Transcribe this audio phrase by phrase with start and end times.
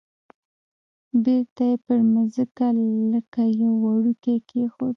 [1.23, 2.67] بیرته یې پر مځکه
[3.11, 4.89] لکه یو وړوکی کېښود.